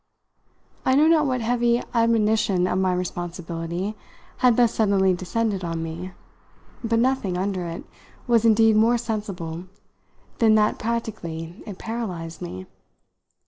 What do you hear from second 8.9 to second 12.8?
sensible than that practically it paralysed me.